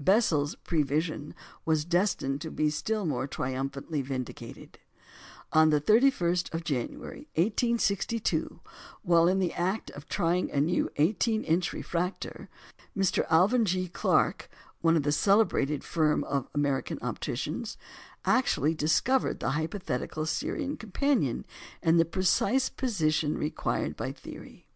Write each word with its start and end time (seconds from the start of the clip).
Bessel's 0.00 0.56
prevision 0.56 1.32
was 1.64 1.84
destined 1.84 2.40
to 2.40 2.50
be 2.50 2.70
still 2.70 3.06
more 3.06 3.28
triumphantly 3.28 4.02
vindicated. 4.02 4.80
On 5.52 5.70
the 5.70 5.80
31st 5.80 6.52
of 6.52 6.64
January, 6.64 7.28
1862, 7.36 8.58
while 9.02 9.28
in 9.28 9.38
the 9.38 9.52
act 9.52 9.92
of 9.92 10.08
trying 10.08 10.50
a 10.50 10.60
new 10.60 10.90
18 10.96 11.44
inch 11.44 11.72
refractor, 11.72 12.48
Mr. 12.98 13.26
Alvan 13.30 13.64
G. 13.64 13.86
Clark 13.86 14.50
(one 14.80 14.96
of 14.96 15.04
the 15.04 15.12
celebrated 15.12 15.84
firm 15.84 16.24
of 16.24 16.48
American 16.52 16.98
opticians) 17.00 17.78
actually 18.24 18.74
discovered 18.74 19.38
the 19.38 19.50
hypothetical 19.50 20.24
Sirian 20.26 20.76
companion 20.76 21.46
in 21.80 21.96
the 21.96 22.04
precise 22.04 22.68
position 22.68 23.38
required 23.38 23.94
by 23.96 24.10
theory. 24.10 24.66